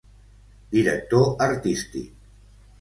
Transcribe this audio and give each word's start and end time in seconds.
Director 0.77 1.35
artístic: 1.37 2.11